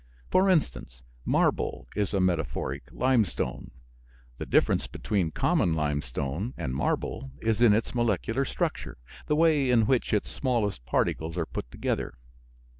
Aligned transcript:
For 0.31 0.49
instance, 0.49 1.03
marble 1.25 1.87
is 1.95 2.11
a 2.11 2.19
metamorphic 2.19 2.87
limestone. 2.91 3.69
The 4.39 4.47
difference 4.47 4.87
between 4.87 5.29
common 5.29 5.75
limestone 5.75 6.55
and 6.57 6.73
marble 6.73 7.29
is 7.39 7.61
in 7.61 7.71
its 7.73 7.93
molecular 7.93 8.43
structure 8.43 8.97
the 9.27 9.35
way 9.35 9.69
in 9.69 9.85
which 9.85 10.11
its 10.11 10.31
smallest 10.31 10.83
particles 10.87 11.37
are 11.37 11.45
put 11.45 11.69
together. 11.69 12.15